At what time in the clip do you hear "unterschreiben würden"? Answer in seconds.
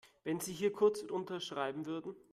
1.03-2.15